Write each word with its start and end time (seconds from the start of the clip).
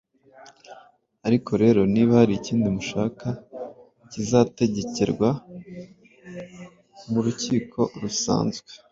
Ariko 1.27 1.51
rero 1.61 1.81
niba 1.93 2.13
hari 2.21 2.33
ikindi 2.39 2.67
mushaka, 2.75 3.25
kizategekerwa 4.11 5.29
mu 7.11 7.19
rukiko 7.25 7.79
rusanzwe. 8.01 8.71